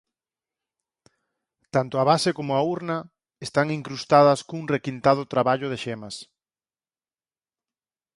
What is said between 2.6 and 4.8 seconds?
urna están incrustadas cun